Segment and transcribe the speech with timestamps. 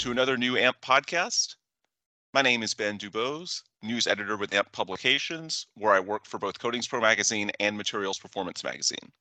[0.00, 1.56] To another new AMPP podcast.
[2.32, 6.58] My name is Ben Dubose, news editor with AMPP Publications, where I work for both
[6.58, 9.12] Coatings Pro magazine and Materials Performance magazine.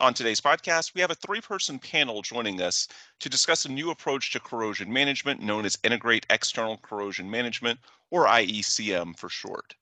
[0.00, 2.88] On today's podcast, we have a three person panel joining us
[3.20, 7.78] to discuss a new approach to corrosion management known as Integrate External Corrosion Management,
[8.10, 9.76] or IECM for short.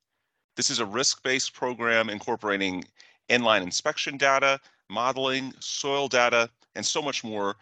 [0.56, 2.84] This is a risk based program incorporating
[3.30, 7.56] inline inspection data, modeling, soil data, and so much more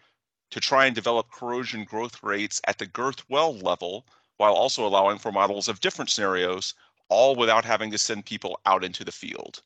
[0.51, 4.05] to try and develop corrosion growth rates at the girth weld level
[4.37, 6.73] while also allowing for models of different scenarios,
[7.09, 9.61] all without having to send people out into the field.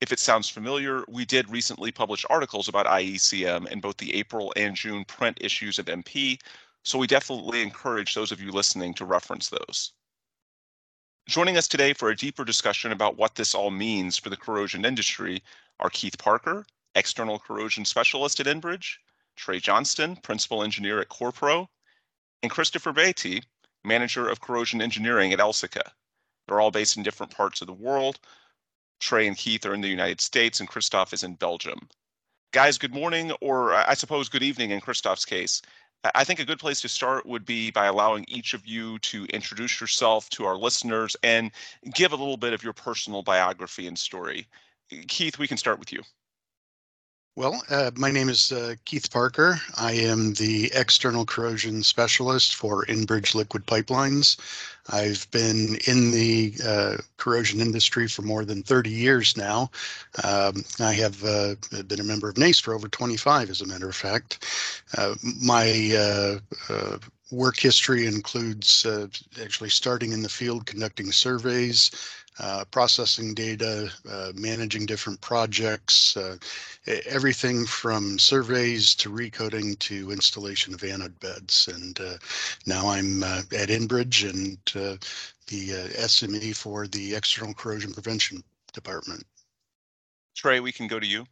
[0.00, 4.52] If it sounds familiar, we did recently publish articles about IECM in both the April
[4.56, 6.40] and June print issues of MP,
[6.82, 9.92] so we definitely encourage those of you listening to reference those.
[11.26, 14.84] Joining us today for a deeper discussion about what this all means for the corrosion
[14.84, 15.42] industry
[15.80, 18.98] are Keith Parker, external corrosion specialist at Enbridge,
[19.36, 21.68] Trey Johnston, principal engineer at Corrpro,
[22.42, 23.42] and Christopher Baeté,
[23.84, 25.90] manager of corrosion engineering at Elsyca.
[26.46, 28.18] They're all based in different parts of the world.
[29.00, 31.88] Trey and Keith are in the United States, and Christoph is in Belgium.
[32.52, 35.60] Guys, good morning, or I suppose good evening in Christoph's case.
[36.14, 39.24] I think a good place to start would be by allowing each of you to
[39.26, 41.50] introduce yourself to our listeners and
[41.94, 44.46] give a little bit of your personal biography and story.
[45.08, 46.02] Keith, we can start with you.
[47.36, 49.60] Well, uh, my name is uh, Keith Parker.
[49.76, 54.36] I am the external corrosion specialist for Enbridge Liquid Pipelines.
[54.90, 59.68] I've been in the uh, corrosion industry for more than 30 years now.
[60.22, 61.56] Um, I have uh,
[61.88, 64.46] been a member of NACE for over 25, as a matter of fact.
[64.96, 66.38] Uh, my
[66.70, 66.98] uh,
[67.32, 68.86] work history includes
[69.42, 71.90] actually starting in the field, conducting surveys,
[72.40, 76.36] uh, processing data, uh, managing different projects, uh,
[77.06, 81.68] everything from surveys to recoating to installation of anode beds.
[81.72, 82.14] And uh,
[82.66, 84.96] now I'm uh, at Enbridge and uh,
[85.46, 85.68] the
[86.00, 88.42] SME for the External Corrosion Prevention
[88.72, 89.24] Department.
[90.34, 91.26] Trey, we can go to you.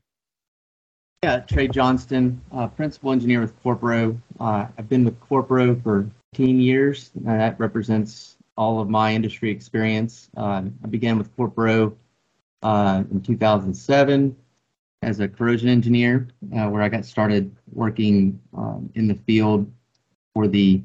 [1.24, 2.40] Yeah, Trey Johnston,
[2.76, 4.16] principal engineer with Corrpro.
[4.40, 7.10] I've been with Corrpro for 10 years.
[7.14, 10.30] that represents all of my industry experience.
[10.36, 11.94] Uh, I began with Corrpro
[12.62, 14.36] uh, in 2007
[15.02, 19.70] as a corrosion engineer, uh, where I got started working um, in the field
[20.34, 20.82] for the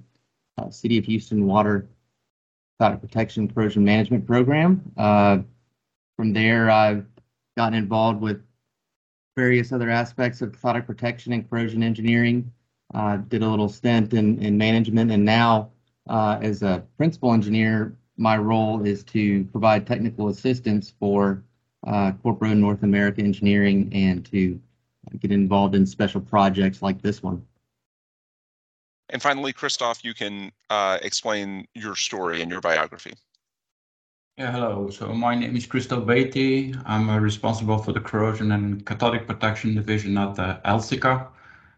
[0.58, 1.88] uh, City of Houston Water
[2.80, 4.92] Cathodic Protection Corrosion Management Program.
[4.98, 5.40] Uh,
[6.16, 7.06] from there, I've
[7.56, 8.42] gotten involved with
[9.36, 12.52] various other aspects of cathodic protection and corrosion engineering.
[12.94, 15.70] Uh, did a little stint in, in management, and now
[16.10, 21.44] uh, as a principal engineer, my role is to provide technical assistance for
[21.86, 24.60] uh, corporate North America engineering and to
[25.20, 27.46] get involved in special projects like this one.
[29.10, 33.14] And finally, Christoph, you can uh, explain your story and your biography.
[34.38, 34.90] Yeah, hello.
[34.90, 36.80] So my name is Christoph Baeté.
[36.86, 41.28] I'm uh, responsible for the corrosion and cathodic protection division at uh, Elsyca.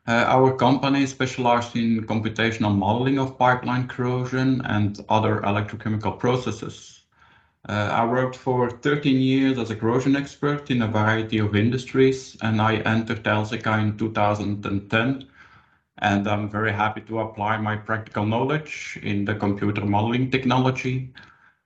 [0.09, 7.03] Uh, our company specialized in computational modeling of pipeline corrosion and other electrochemical processes.
[7.67, 12.35] Uh, I worked for 13 years as a corrosion expert in a variety of industries,
[12.41, 15.27] and I entered Elsyca in 2010.
[15.99, 21.13] And I'm very happy to apply my practical knowledge in the computer modeling technology.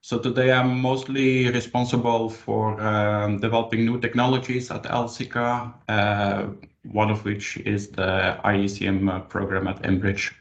[0.01, 6.47] So today I'm mostly responsible for um, developing new technologies at Elsyca, uh,
[6.83, 10.33] one of which is the IECM uh, program at Enbridge.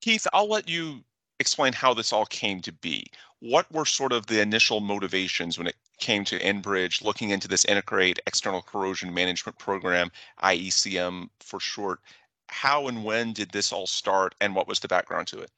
[0.00, 1.02] Keith, I'll let you
[1.40, 3.06] explain how this all came to be.
[3.40, 7.64] What were sort of the initial motivations when it came to Enbridge looking into this
[7.64, 10.10] Integrate External Corrosion Management Program,
[10.42, 12.00] IECM for short?
[12.48, 15.50] How and when did this all start, and what was the background to it?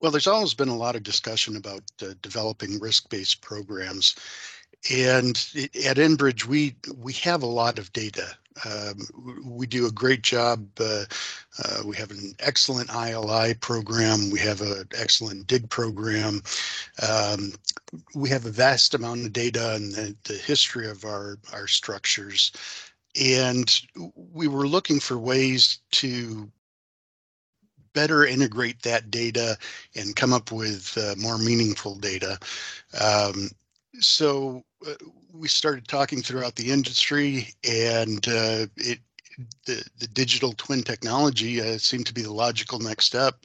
[0.00, 4.14] Well, there's always been a lot of discussion about uh, developing risk-based programs.
[4.90, 5.36] And
[5.84, 8.28] at Enbridge, we we have a lot of data.
[8.64, 9.06] Um,
[9.44, 10.66] we do a great job.
[10.80, 11.04] Uh,
[11.62, 14.30] uh, we have an excellent ILI program.
[14.30, 16.42] We have an excellent DIG program.
[17.06, 17.52] Um,
[18.14, 22.52] we have a vast amount of data and the, the history of our our structures.
[23.20, 23.80] And
[24.14, 26.50] we were looking for ways to
[27.94, 29.58] better integrate that data
[29.96, 32.38] and come up with uh, more meaningful data.
[33.00, 33.50] Um,
[34.00, 34.94] so uh,
[35.32, 39.00] we started talking throughout the industry, and uh, it
[39.66, 43.44] the the digital twin technology uh, seemed to be the logical next step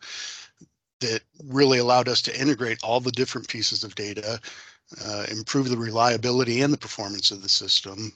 [1.00, 4.40] that really allowed us to integrate all the different pieces of data,
[5.06, 8.12] uh, improve the reliability and the performance of the system,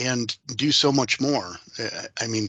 [0.00, 1.56] and do so much more.
[1.78, 2.48] Uh, I mean,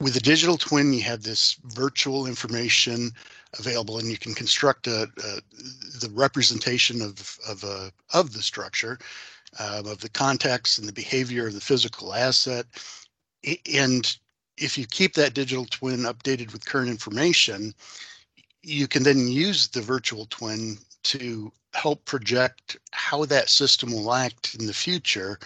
[0.00, 3.12] with a digital twin, you have this virtual information
[3.58, 5.40] available, and you can construct a, a
[6.00, 8.98] the representation of of a of the structure,
[9.58, 12.66] um, of the context and the behavior of the physical asset,
[13.72, 14.16] and
[14.56, 17.74] if you keep that digital twin updated with current information,
[18.62, 24.54] you can then use the virtual twin to help project how that system will act
[24.58, 25.38] in the future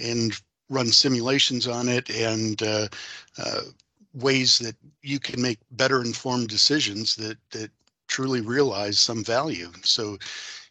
[0.00, 2.86] and run simulations on it and uh,
[3.38, 3.62] uh,
[4.14, 7.70] ways that you can make better informed decisions that that
[8.08, 9.70] truly realize some value.
[9.82, 10.18] So,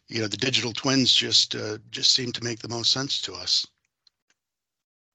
[0.08, 3.34] you know, the digital twins just uh, just seem to make the most sense to
[3.34, 3.66] us.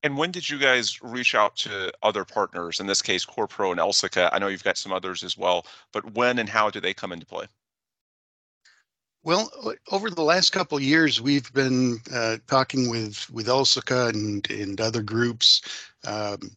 [0.03, 2.79] And when did you guys reach out to other partners?
[2.79, 4.29] In this case, Corrpro and Elsyca.
[4.31, 7.11] I know you've got some others as well, but when and how do they come
[7.11, 7.47] into play?
[9.23, 9.51] Well,
[9.91, 14.79] over the last couple of years, we've been uh, talking with with Elsyca and and
[14.79, 15.61] other groups
[16.05, 16.51] um,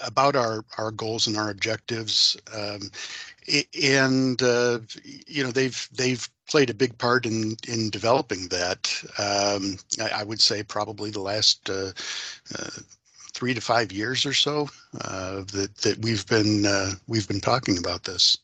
[0.00, 2.90] about our our goals and our objectives, um,
[3.82, 4.78] and uh,
[5.26, 8.92] you know they've they've played a big part in in developing that.
[9.18, 11.92] Um, I, I, would say probably the last uh,
[12.58, 12.70] uh,
[13.32, 14.68] three to five years or so
[15.02, 18.38] uh, that that we've been uh, we've been talking about this.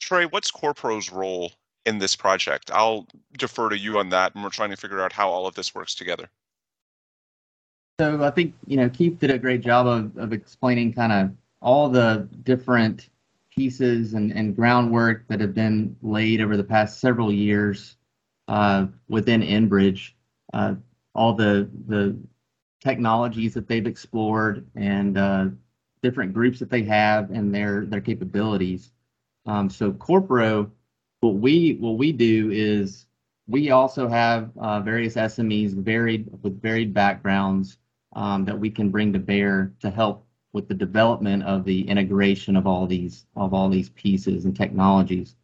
[0.00, 1.52] Trey, what's Corrpro's role
[1.84, 2.70] in this project?
[2.72, 3.06] I'll
[3.36, 5.74] defer to you on that, and we're trying to figure out how all of this
[5.74, 6.30] works together.
[8.00, 11.32] So I think you know Keith did a great job of, of explaining kind of
[11.60, 13.10] all the different
[13.54, 17.98] pieces and, and groundwork that have been laid over the past several years
[18.48, 20.12] uh, within Enbridge,
[20.54, 20.76] uh,
[21.14, 22.18] all the the
[22.82, 25.48] technologies that they've explored and uh,
[26.00, 28.92] different groups that they have and their their capabilities.
[29.44, 30.70] Um, so Corrpro
[31.20, 33.04] what we what we do is
[33.46, 37.76] we also have uh, various SMEs varied with varied backgrounds
[38.12, 42.56] um, that we can bring to bear to help with the development of the integration
[42.56, 45.36] of all these of all these pieces and technologies.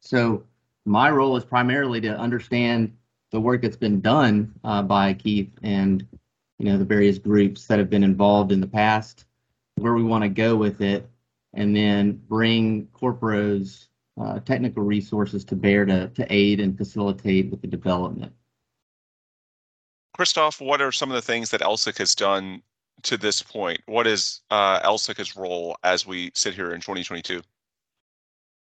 [0.00, 0.44] So
[0.84, 2.96] my role is primarily to understand
[3.30, 6.06] the work that's been done uh, by Keith and
[6.58, 9.24] you know the various groups that have been involved in the past,
[9.76, 11.08] where we want to go with it,
[11.54, 13.88] and then bring Corrpro's
[14.20, 18.32] uh, technical resources to bear to, to aid and facilitate with the development.
[20.22, 22.62] Christoph, what are some of the things that Elsyca has done
[23.02, 23.80] to this point?
[23.86, 27.42] What is uh, Elsyca's role as we sit here in 2022?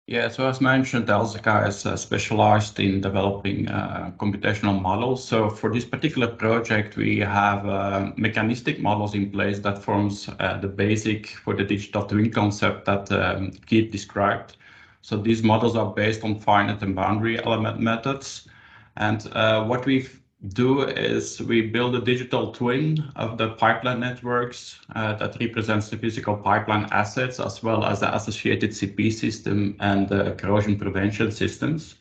[0.09, 5.23] Yeah, so as mentioned, Elsica is uh, specialized in developing uh, computational models.
[5.23, 10.59] So for this particular project, we have uh, mechanistic models in place that forms uh,
[10.59, 14.57] the basic for the digital twin concept that um, Keith described.
[15.03, 18.49] So these models are based on finite and boundary element methods.
[18.97, 20.09] And uh, what we
[20.49, 25.97] do is we build a digital twin of the pipeline networks uh, that represents the
[25.97, 31.97] physical pipeline assets as well as the associated CP system and the corrosion prevention systems.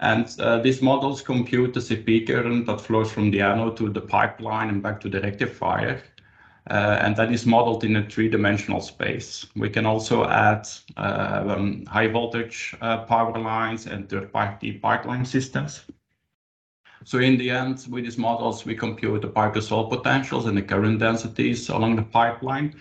[0.00, 4.00] And uh, these models compute the CP current that flows from the anode to the
[4.00, 6.02] pipeline and back to the rectifier.
[6.70, 9.46] Uh, and that is modeled in a three-dimensional space.
[9.56, 15.84] We can also add uh, um, high voltage uh, power lines and third-party pipeline systems.
[17.04, 20.98] So in the end, with these models, we compute the pipe-to-soil potentials and the current
[20.98, 22.74] densities along the pipeline,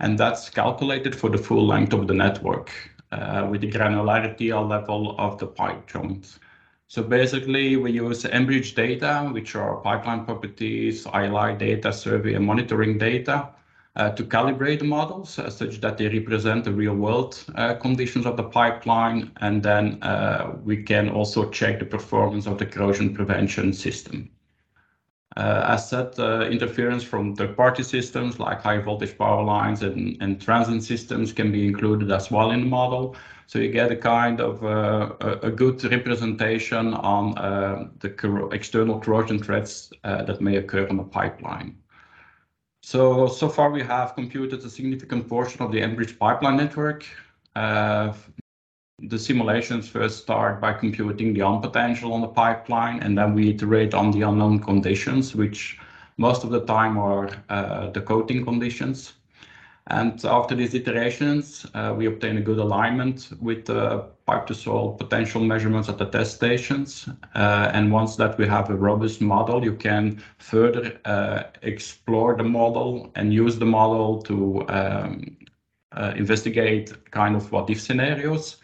[0.00, 2.72] and that's calculated for the full length of the network
[3.12, 6.38] uh, with the granularity level of the pipe joint.
[6.88, 12.98] So basically, we use Enbridge data, which are pipeline properties, ILI data, survey, and monitoring
[12.98, 13.50] data,
[13.96, 18.36] to calibrate the models uh, such that they represent the real world uh, conditions of
[18.36, 19.30] the pipeline.
[19.40, 24.30] And then uh, we can also check the performance of the corrosion prevention system.
[25.36, 30.40] Uh, as said, uh, interference from third-party systems like high voltage power lines and, and
[30.40, 33.14] transient systems can be included as well in the model.
[33.46, 39.40] So you get a kind of uh, a, good representation on uh, the external corrosion
[39.40, 41.79] threats uh, that may occur on the pipeline.
[42.82, 47.06] So, so far we have computed a significant portion of the Enbridge pipeline network.
[47.54, 48.12] Uh,
[49.02, 53.50] the simulations first start by computing the on potential on the pipeline, and then we
[53.50, 55.78] iterate on the unknown conditions, which
[56.16, 59.14] most of the time are uh, the coating conditions.
[59.86, 64.92] And after these iterations, uh, we obtain a good alignment with the pipe to soil
[64.92, 67.08] potential measurements at the test stations.
[67.34, 72.44] Uh, and once that we have a robust model, you can further uh, explore the
[72.44, 75.36] model and use the model to um,
[75.92, 78.58] uh, investigate kind of what if scenarios.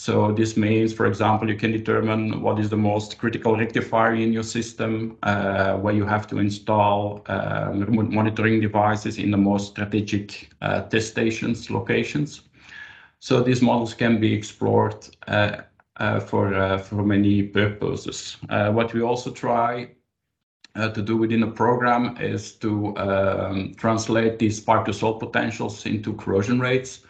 [0.00, 4.32] So this means, for example, you can determine what is the most critical rectifier in
[4.32, 10.50] your system, uh, where you have to install remote monitoring devices in the most strategic
[10.62, 12.42] uh, test stations locations.
[13.18, 15.62] So these models can be explored uh,
[15.96, 18.36] uh, for, uh, for many purposes.
[18.48, 19.90] what we also try
[20.76, 26.14] to do within the program is to um, translate these pipe to soil potentials into
[26.14, 27.00] corrosion rates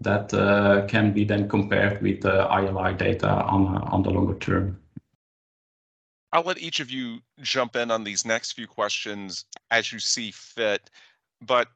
[0.00, 4.34] that uh, can be then compared with the ILI data on, uh, on the longer
[4.38, 4.78] term.
[6.32, 10.30] I'll let each of you jump in on these next few questions as you see
[10.30, 10.88] fit.
[11.42, 11.68] But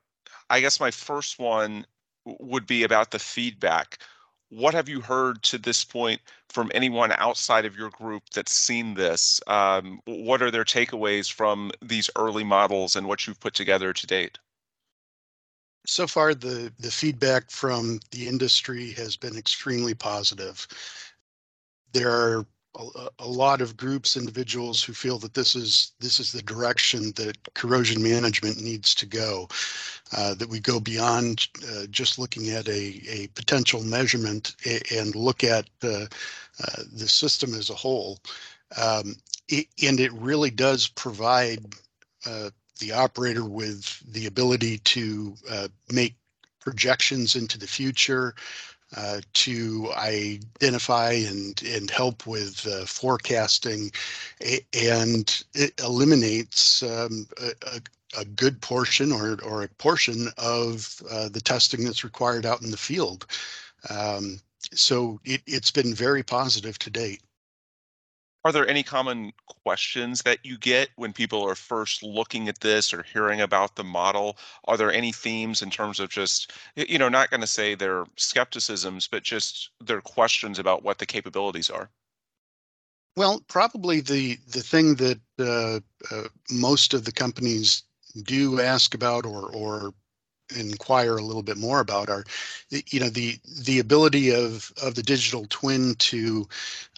[0.49, 1.87] I guess my first one
[2.25, 3.99] would be about the feedback.
[4.51, 8.95] What have you heard to this point from anyone outside of your group that's seen
[8.95, 9.41] this?
[9.49, 14.07] Um, what are their takeaways from these early models and what you've put together to
[14.07, 14.39] date?
[15.87, 20.67] So far the the feedback from the industry has been extremely positive.
[21.93, 22.47] There are
[23.21, 27.37] a, lot of groups individuals who feel that this is this is the direction that
[27.55, 29.49] corrosion management needs to go
[30.17, 34.57] uh, that we go beyond uh, just looking at a, a potential measurement
[34.93, 36.07] and look at uh,
[36.93, 38.19] the system as a whole.
[38.81, 39.17] Um,
[39.49, 41.75] it, and it really does provide
[42.27, 46.15] uh, the operator with the ability to uh, make
[46.61, 48.35] projections into the future,
[48.97, 53.91] uh, to identify and, and help with uh, forecasting,
[54.73, 57.81] and it eliminates um, a,
[58.17, 62.71] a, good portion or, or a portion of uh, the testing that's required out in
[62.71, 63.27] the field.
[63.91, 64.39] Um,
[64.73, 67.23] so it, it's been very positive to date.
[68.45, 72.93] Are there any common questions that you get when people are first looking at this
[72.93, 74.37] or hearing about the model?
[74.67, 78.05] Are there any themes in terms of just, you know, not going to say their
[78.17, 81.89] skepticisms, but just their questions about what the capabilities are?
[83.17, 87.85] Well, probably the the thing that uh, uh, most of the companies
[88.25, 89.95] do ask about or or
[90.57, 92.25] inquire a little bit more about are
[92.71, 96.47] you know the the ability of of the digital twin to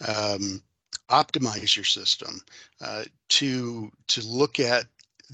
[0.09, 0.63] um,
[1.09, 2.41] optimize your system,
[2.81, 4.87] uh, to to look at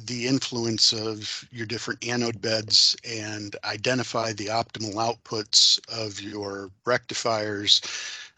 [0.06, 7.82] the influence of your different anode beds and identify the optimal outputs of your rectifiers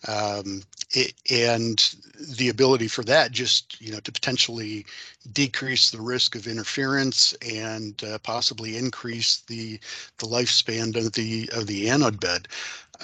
[0.09, 1.95] um, it, and
[2.37, 4.85] the ability for that just you know to potentially
[5.33, 9.79] decrease the risk of interference and uh, possibly increase the
[10.19, 12.49] the lifespan of the of the anode bed.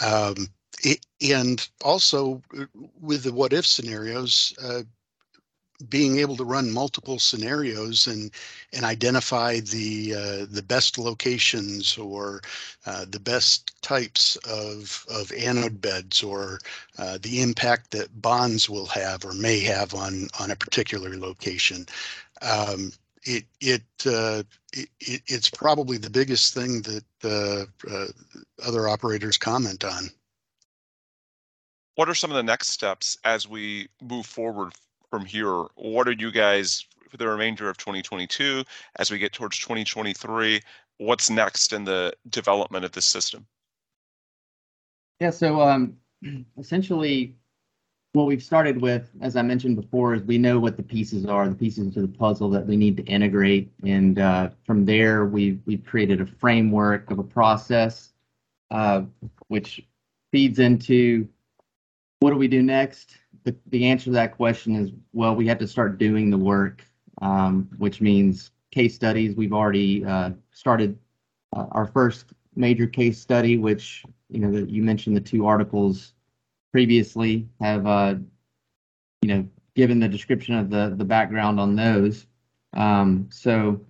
[0.03, 0.49] Um,
[0.83, 2.65] it, and also uh,
[3.01, 4.83] with the what if scenarios, uh,
[5.89, 8.31] being able to run multiple scenarios and
[8.73, 12.43] and identify the uh, the best locations or
[12.87, 16.59] uh, the best types of of anode beds or
[16.99, 21.87] uh, the impact that bonds will have or may have on on a particular location.
[22.43, 24.89] Um, it it, uh, it,
[25.27, 27.05] it's probably the biggest thing that
[27.89, 28.07] uh,
[28.67, 30.11] other operators comment on
[32.01, 34.73] what are some of the next steps as we move forward
[35.11, 35.67] from here?
[35.75, 38.65] What are you guys for the remainder of 2022
[38.97, 40.63] as we get towards 2023?
[40.97, 43.47] What's next in the development of this system?
[45.21, 45.99] Yeah, so um,
[46.59, 47.37] essentially,
[48.15, 51.47] what we've started with, as I mentioned before, is we know what the pieces are,
[51.51, 55.61] the pieces to the puzzle that we need to integrate, and uh, from there we've
[55.67, 58.15] we've created a framework of a process,
[58.71, 59.03] uh,
[59.49, 59.87] which
[60.33, 61.29] feeds into
[62.21, 63.17] what do we do next?
[63.45, 66.85] The, the answer to that question is well, we have to start doing the work,
[67.21, 69.35] um, which means case studies.
[69.35, 70.99] We've already uh, started
[71.57, 76.13] uh, our first major case study, which you know the, you mentioned the two articles
[76.73, 78.15] previously have uh,
[79.23, 82.27] you know given the description of the the background on those.
[82.75, 83.81] Um, so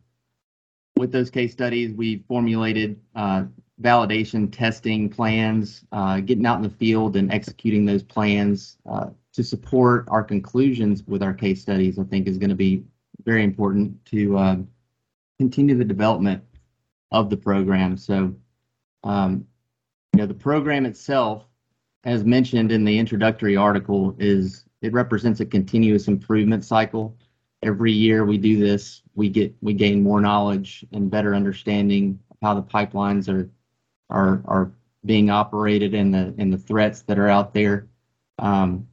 [0.96, 3.44] with those case studies, we formulated uh,
[3.80, 9.42] validation testing plans, uh, getting out in the field and executing those plans uh, to
[9.42, 12.84] support our conclusions with our case studies, I think is going to be
[13.24, 14.56] very important to uh,
[15.38, 16.42] continue the development
[17.12, 17.96] of the program.
[17.96, 18.34] So,
[19.04, 19.46] um,
[20.12, 21.44] you know, the program itself,
[22.04, 27.16] as mentioned in the introductory article, is it represents a continuous improvement cycle.
[27.62, 32.36] Every year we do this, we get we gain more knowledge and better understanding of
[32.42, 33.50] how the pipelines are
[34.10, 34.72] are are
[35.04, 37.88] being operated and the and the threats that are out there.
[38.38, 38.86] Um,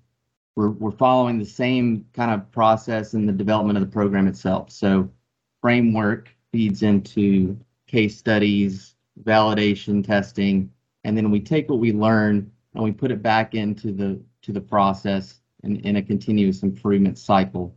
[0.56, 4.72] we're we're following the same kind of process in the development of the program itself.
[4.72, 5.10] So
[5.62, 10.72] framework feeds into case studies, validation testing,
[11.04, 14.52] and then we take what we learn and we put it back into the to
[14.52, 17.76] the process in, in a continuous improvement cycle.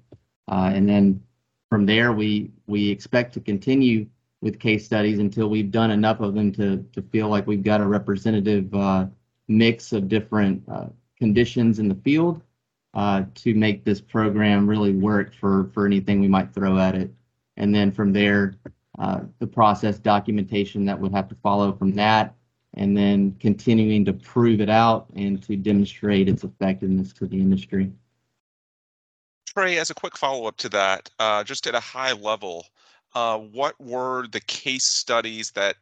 [0.49, 1.23] Uh, and then
[1.69, 4.07] from there, we we expect to continue
[4.43, 7.81] with case studies until we've done enough of them to to feel like we've got
[7.81, 9.07] a representative uh,
[9.49, 10.87] mix of different uh,
[11.19, 12.43] conditions in the field
[12.95, 17.13] uh, to make this program really work for for anything we might throw at it.
[17.57, 18.55] And then from there,
[18.99, 22.35] uh, the process documentation that would have to follow from that,
[22.75, 27.93] and then continuing to prove it out and to demonstrate its effectiveness to the industry.
[29.47, 32.67] Trey, as a quick follow-up to that, uh, just at a high level,
[33.15, 35.77] uh, what were the case studies that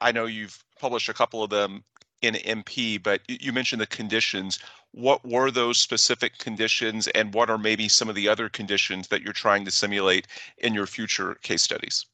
[0.00, 1.84] I know you've published a couple of them
[2.22, 4.60] in MP, but you mentioned the conditions.
[4.92, 9.22] What were those specific conditions, and what are maybe some of the other conditions that
[9.22, 10.28] you're trying to simulate
[10.58, 12.06] in your future case studies?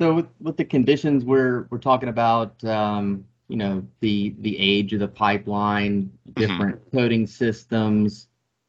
[0.00, 4.92] So with, with the conditions we're we're talking about, um, you know, the the age
[4.94, 6.96] of the pipeline, different mm-hmm.
[6.96, 8.26] coating systems,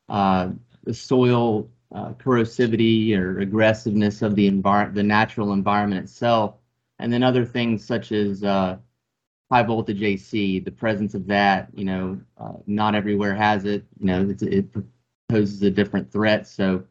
[0.09, 0.49] uh,
[0.83, 6.55] the soil uh, corrosivity or aggressiveness of the environment, the natural environment itself,
[6.99, 8.77] and then other things such as uh,
[9.51, 11.67] high voltage AC, the presence of that.
[11.73, 13.85] You know, uh, not everywhere has it.
[13.99, 14.67] You know, it
[15.29, 16.47] poses a different threat.
[16.47, 16.85] So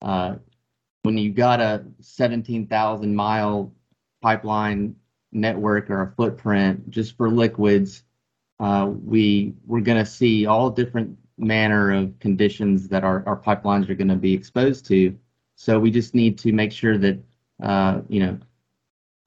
[0.00, 0.36] uh,
[1.02, 3.72] when you've got a 17,000 mile
[4.20, 4.96] pipeline
[5.32, 8.02] network or a footprint just for liquids,
[8.60, 13.88] uh, we we're going to see all different manner of conditions that our, our pipelines
[13.88, 15.16] are going to be exposed to.
[15.56, 17.18] So we just need to make sure that,
[17.62, 18.38] uh, you know,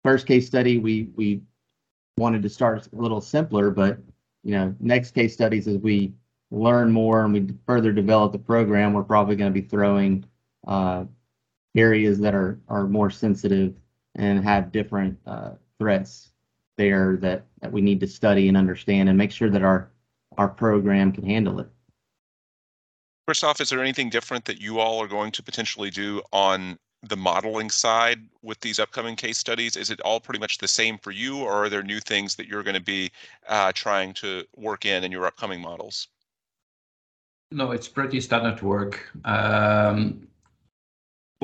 [0.03, 1.41] first case study, we, we
[2.17, 3.97] wanted to start a little simpler, but,
[4.43, 6.13] you know, next case studies as we
[6.51, 10.25] learn more and we further develop the program, we're probably going to be throwing
[10.67, 11.05] uh,
[11.75, 13.73] areas that are, are more sensitive
[14.15, 16.31] and have different uh, threats
[16.77, 19.91] there that, that we need to study and understand and make sure that our,
[20.37, 21.67] our program can handle it.
[23.27, 27.17] Christoph, is there anything different that you all are going to potentially do on the
[27.17, 29.75] modeling side with these upcoming case studies?
[29.75, 32.47] Is it all pretty much the same for you, or are there new things that
[32.47, 33.11] you're going to be
[33.47, 36.07] uh, trying to work in in your upcoming models?
[37.51, 39.09] No, it's pretty standard work.
[39.23, 40.27] Um,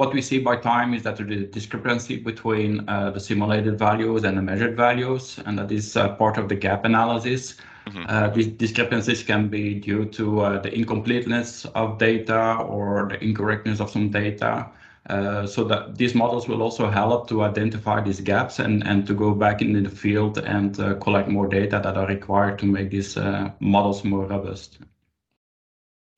[0.01, 3.77] what we see by time is that there is a discrepancy between uh, the simulated
[3.77, 7.43] values and the measured values, and that is uh, part of the gap analysis.
[7.85, 8.05] Mm-hmm.
[8.09, 12.41] Uh, these discrepancies can be due to uh, the incompleteness of data
[12.75, 14.71] or the incorrectness of some data.
[15.07, 19.13] Uh, so that these models will also help to identify these gaps and, and to
[19.13, 22.89] go back into the field and uh, collect more data that are required to make
[22.89, 24.79] these uh, models more robust.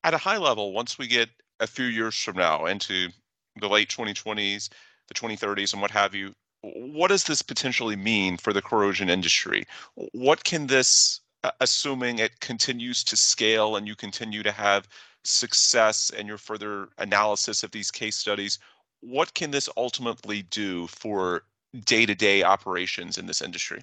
[0.03, 3.09] At a high level, once we get a few years from now into
[3.59, 4.69] the late 2020s,
[5.07, 9.65] the 2030s, and what have you, what does this potentially mean for the corrosion industry?
[10.13, 14.87] What can this uh, assuming it continues to scale and you continue to have
[15.25, 18.59] success and your further analysis of these case studies,
[19.01, 21.43] what can this ultimately do for
[21.85, 23.81] day-to-day operations in this industry?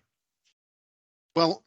[1.37, 1.63] Well,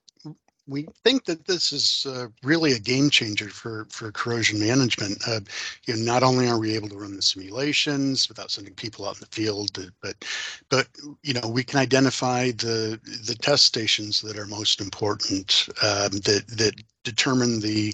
[0.68, 5.18] we think that this is uh, really a game changer for for corrosion management.
[5.28, 5.42] Uh,
[5.86, 9.16] you know, not only are we able to run the simulations without sending people out
[9.16, 10.26] in the field, uh, but
[10.70, 10.88] but
[11.24, 16.44] you know we can identify the the test stations that are most important um, that
[16.48, 16.74] that
[17.04, 17.94] determine the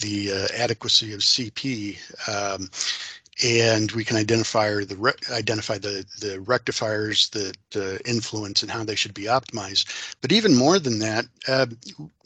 [0.00, 1.98] the uh, adequacy of CP.
[2.28, 2.70] Um,
[3.44, 8.94] and we can identify the identify the the rectifiers that uh, influence and how they
[8.94, 10.16] should be optimized.
[10.20, 11.66] But even more than that, uh,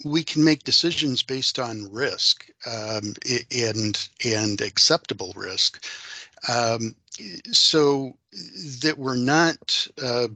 [0.04, 3.14] we can make decisions based on risk um,
[3.50, 5.84] and and acceptable risk.
[6.48, 6.94] Um,
[7.50, 8.16] so
[8.82, 10.28] that we're not uh,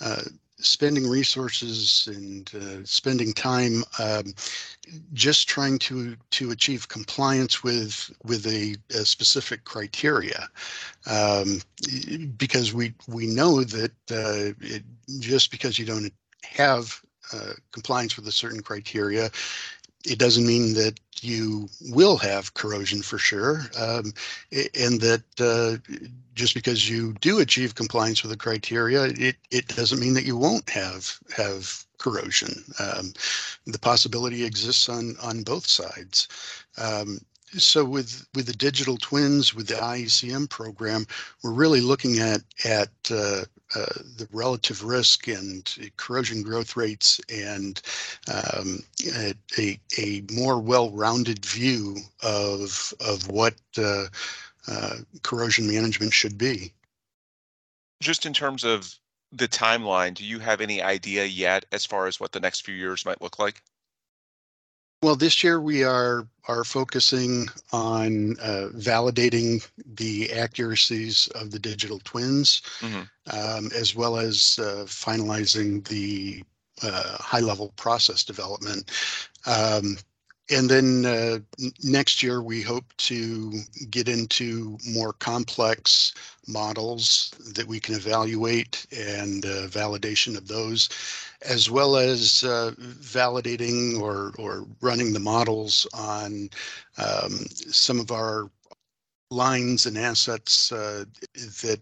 [0.00, 0.22] uh
[0.58, 4.34] spending resources and uh, spending time um,
[5.12, 10.48] just trying to to achieve compliance with with a, a specific criteria.
[11.06, 11.60] Um,
[12.36, 14.82] because we we know that uh, it,
[15.20, 16.12] just because you don't
[16.44, 17.00] have
[17.32, 19.30] uh, compliance with a certain criteria
[20.06, 24.12] it doesn't mean that you will have corrosion for sure, um,
[24.52, 25.76] and that uh,
[26.34, 30.36] just because you do achieve compliance with the criteria, it, it doesn't mean that you
[30.36, 32.62] won't have have corrosion.
[32.78, 33.12] Um,
[33.66, 36.28] the possibility exists on on both sides.
[36.78, 37.20] Um,
[37.52, 41.06] so with with the digital twins, with the IECM program,
[41.42, 47.82] we're really looking at at uh, uh, the relative risk and corrosion growth rates and
[48.32, 48.80] um,
[49.58, 54.06] a, a more well-rounded view of of what uh,
[54.68, 56.72] uh, corrosion management should be.
[58.00, 58.94] Just in terms of
[59.32, 62.74] the timeline, do you have any idea yet as far as what the next few
[62.74, 63.62] years might look like?
[65.06, 69.64] Well, this year we are are focusing on uh, validating
[69.94, 73.08] the accuracies of the digital twins, Mhm.
[73.30, 76.42] um, as well as uh, finalizing the
[76.82, 78.90] uh, high-level process development.
[79.46, 79.96] Um,
[80.50, 81.38] and then uh,
[81.82, 86.14] next year we hope to get into more complex
[86.46, 90.88] models that we can evaluate and uh, validation of those
[91.42, 96.48] as well as uh, validating or, or running the models on
[96.98, 98.50] um, some of our
[99.30, 101.04] lines and assets uh,
[101.34, 101.80] that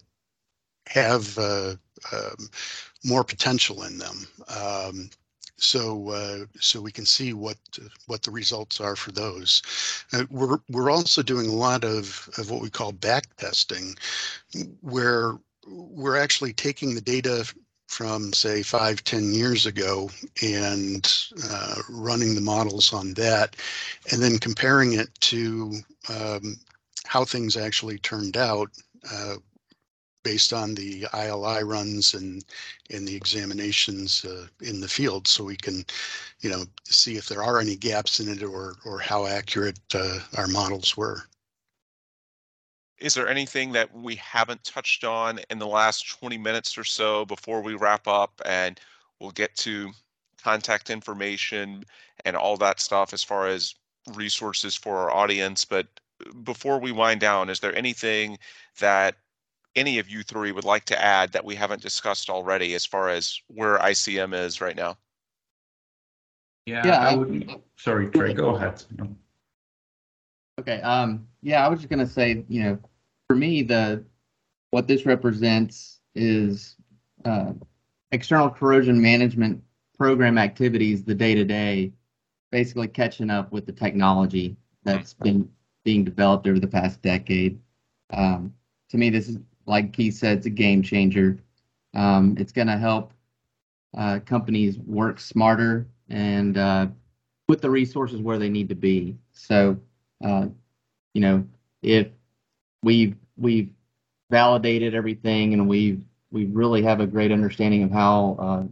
[0.87, 1.74] have uh,
[2.12, 2.48] um,
[3.05, 4.27] more potential in them.
[4.48, 5.11] Um,
[5.64, 7.57] so uh, so we can see what
[8.07, 9.62] what the results are for those.
[10.12, 13.94] Uh, we're we're also doing a lot of of what we call back testing,
[14.83, 17.53] where we're actually taking the data
[17.88, 20.11] from say five, ten years ago
[20.42, 23.57] and uh, running the models on that
[24.11, 25.74] and then comparing it to
[26.09, 26.57] um,
[27.07, 28.70] how things actually turned out
[29.12, 29.37] uh,
[30.24, 32.44] based on the ILI runs and
[32.90, 35.84] and the examinations uh, in the field so we can
[36.40, 40.18] you know see if there are any gaps in it or or how accurate uh,
[40.37, 41.22] our models were.
[42.98, 47.24] Is there anything that we haven't touched on in the last 20 minutes or so
[47.26, 48.80] before we wrap up and
[49.20, 49.92] we'll get to
[50.42, 51.84] contact information
[52.24, 53.74] and all that stuff as far as
[54.14, 55.64] resources for our audience?
[55.64, 55.88] But
[56.44, 58.38] before we wind down, is there anything
[58.78, 59.16] that
[59.76, 63.08] any of you three would like to add that we haven't discussed already as far
[63.08, 64.96] as where ICM is right now?
[66.66, 67.62] Yeah, Yeah, I I- would.
[67.76, 68.82] Sorry, Trey, go ahead.
[68.96, 69.14] No.
[70.60, 70.80] Okay.
[70.82, 72.78] Um, yeah, I was just gonna say, you know,
[73.28, 74.04] for me, the
[74.70, 76.76] what this represents is
[77.24, 77.52] uh,
[78.12, 79.62] external corrosion management
[79.98, 81.92] program activities, the day to day,
[82.50, 85.48] basically catching up with the technology that's been
[85.84, 87.58] being developed over the past decade.
[88.12, 88.52] Um,
[88.90, 91.38] to me, this is like Keith said, it's a game changer.
[91.94, 93.12] Um, it's going to help
[93.96, 96.87] uh, companies work smarter and uh,
[97.46, 99.16] put the resources where they need to be.
[99.33, 99.79] So
[100.24, 100.46] uh,
[101.14, 101.46] you know,
[101.83, 102.09] if
[102.83, 103.70] we've we've
[104.31, 106.00] validated everything and we
[106.31, 108.62] we really have a great understanding of how uh,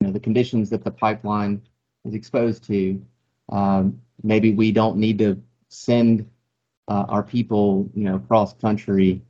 [0.00, 1.60] you know the conditions that the pipeline
[2.04, 3.00] is exposed to,
[3.50, 6.28] um, maybe we don't need to send
[6.88, 9.20] uh, our people you know cross country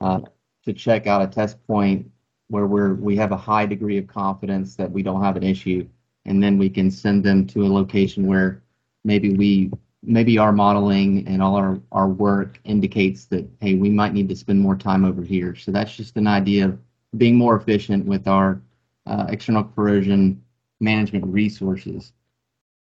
[0.00, 0.20] uh,
[0.64, 2.10] to check out a test point
[2.48, 5.88] where we're we have a high degree of confidence that we don't have an issue,
[6.24, 8.62] and then we can send them to a location where
[9.04, 9.70] maybe we
[10.02, 14.36] maybe our modeling and all our, our work indicates that, hey, we might need to
[14.36, 15.54] spend more time over here.
[15.54, 16.78] So that's just an idea of
[17.18, 18.62] being more efficient with our
[19.06, 20.42] uh, external corrosion
[20.80, 22.12] management resources.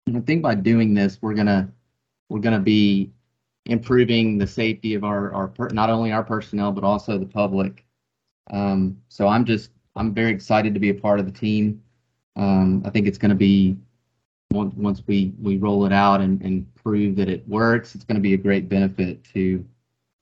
[0.07, 1.71] And I think by doing this, we're gonna
[2.29, 3.12] we're gonna be
[3.67, 7.85] improving the safety of our our per, not only our personnel but also the public.
[8.51, 11.83] Um, so I'm just I'm very excited to be a part of the team.
[12.37, 13.77] Um, I think it's going to be
[14.53, 18.21] once we we roll it out and, and prove that it works, it's going to
[18.21, 19.65] be a great benefit to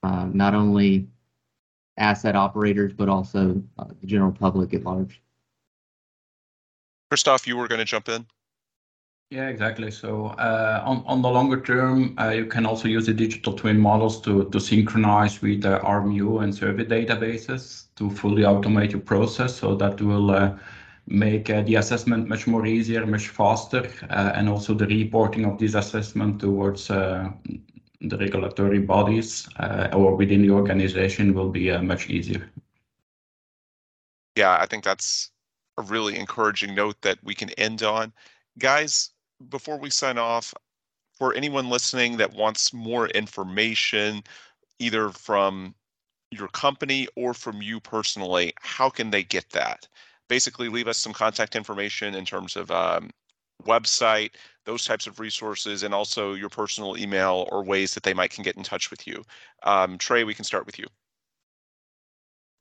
[0.03, 1.07] uh, not only
[1.97, 5.21] asset operators but also uh, the general public at large.
[7.11, 8.27] Christoph, you were going to jump in?
[9.31, 9.91] Yeah, exactly.
[9.91, 13.79] So uh, on, on the longer term, uh, you can also use the digital twin
[13.79, 19.57] models to, to synchronize with the RMU and survey databases to fully automate your process.
[19.57, 20.57] So that will uh,
[21.07, 25.59] make uh, the assessment much more easier, much faster, uh, and also the reporting of
[25.59, 27.29] this assessment towards uh,
[28.03, 29.49] the regulatory bodies
[29.95, 32.51] or within the organization will be much easier.
[34.37, 35.31] Yeah, I think that's
[35.79, 38.13] a really encouraging note that we can end on.
[38.59, 39.14] Guys,
[39.49, 40.55] before we sign off,
[41.19, 44.23] for anyone listening that wants more information,
[44.79, 45.75] either from
[46.31, 49.87] your company or from you personally, how can they get that?
[50.29, 53.11] Basically, leave us some contact information in terms of um,
[53.65, 54.31] website,
[54.65, 58.43] those types of resources, and also your personal email or ways that they might can
[58.43, 59.23] get in touch with you.
[59.63, 60.87] Um, Trey, we can start with you.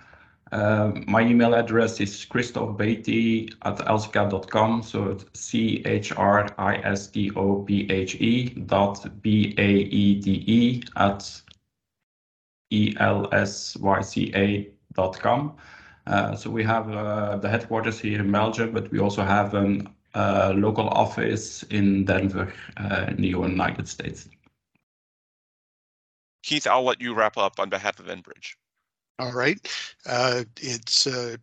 [0.51, 4.81] my email address is Christoph Baeté at elsyca.com.
[4.83, 9.69] So it's C H R I S T O P H E dot B A
[9.69, 11.41] E D E at
[12.71, 15.55] E L S Y C A dot com.
[16.07, 19.81] Uh, so we have uh, the headquarters here in Belgium, but we also have a
[20.15, 24.29] uh, local office in Denver uh, in the United States.
[26.43, 28.55] Keith, I'll let you wrap up on behalf of Enbridge.
[29.19, 29.57] All right.
[30.05, 31.37] Uh, it's uh,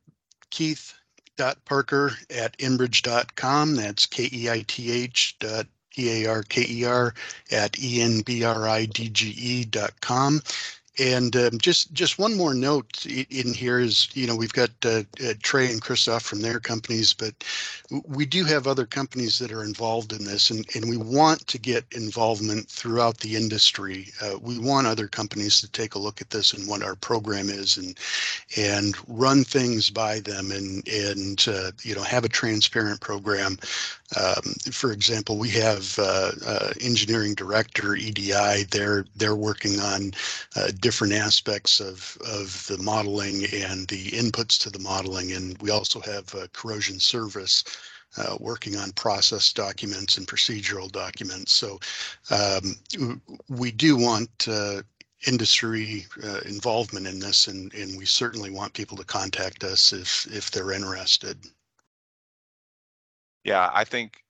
[0.51, 3.75] Keith.Parker at enbridge.com.
[3.75, 7.15] That's K E I T H dot P A R K E R
[7.51, 10.41] at E N B R I D G E dot com.
[10.99, 15.03] And um, just just one more note in here is, you know, we've got uh,
[15.25, 17.35] uh, Trey and Christoph from their companies, but
[18.07, 21.59] we do have other companies that are involved in this, and, and we want to
[21.59, 24.09] get involvement throughout the industry.
[24.23, 27.49] Uh, we want other companies to take a look at this and what our program
[27.49, 27.99] is, and
[28.57, 33.59] and run things by them, and and uh, you know have a transparent program.
[34.17, 38.65] Um, for example, we have uh, uh, engineering director EDI.
[38.71, 40.13] They're they're working on
[40.81, 45.33] different aspects of, of the modeling and the inputs to the modeling.
[45.33, 47.65] And we also have corrosion service
[48.17, 51.53] uh, working on process documents and procedural documents.
[51.53, 51.81] So
[52.31, 54.83] um, we do want uh,
[55.27, 60.27] industry uh, involvement in this, and, and we certainly want people to contact us if
[60.33, 61.39] if they're interested.
[63.45, 64.25] Yeah, I think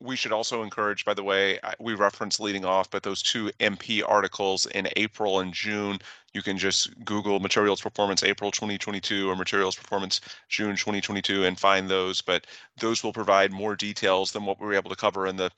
[0.00, 4.02] we should also encourage, by the way, we reference leading off, but those two MP
[4.06, 5.98] articles in April and June,
[6.32, 11.90] you can just Google Materials Performance April 2022 or Materials Performance June 2022 and find
[11.90, 12.22] those.
[12.22, 12.46] But
[12.78, 15.50] those will provide more details than what we were able to cover in the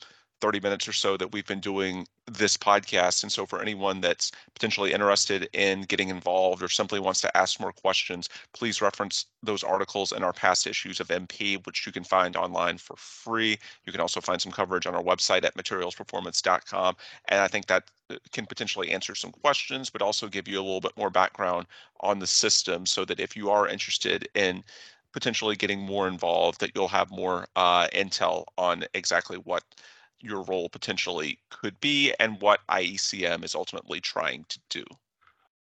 [0.43, 3.23] 30 minutes or so that we've been doing this podcast.
[3.23, 7.61] And so, for anyone that's potentially interested in getting involved or simply wants to ask
[7.61, 12.03] more questions, please reference those articles in our past issues of MP, which you can
[12.03, 13.57] find online for free.
[13.87, 16.97] You can also find some coverage on our website at materialsperformance.com.
[17.29, 20.67] And I think that uh, can potentially answer some questions, but also give you a
[20.67, 21.69] little bit more background
[22.01, 24.65] on the system so that if you are interested in
[25.13, 29.63] potentially getting more involved, that you'll have more uh, intel on exactly what
[30.23, 34.85] your role potentially could be and what IECM is ultimately trying to do.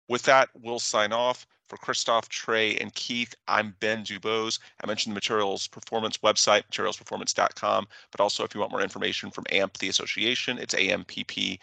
[0.07, 1.45] With that, we'll sign off.
[1.67, 4.59] For Christoph, Trey, and Keith, I'm Ben Dubose.
[4.81, 9.43] I mentioned the Materials Performance website, materialsperformance.com, but also if you want more information from
[9.51, 11.59] AMPP, the association, it's ampp.org.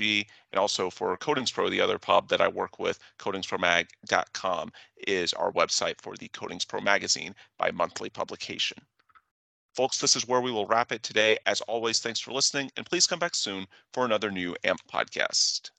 [0.00, 4.72] And also for Coatings Pro, the other pub that I work with, coatingspromag.com
[5.06, 8.78] is our website for the Coatings Pro magazine by monthly publication.
[9.78, 11.38] Folks, this is where we will wrap it today.
[11.46, 15.70] As always, thanks for listening, and please come back soon for another new AMPP podcast.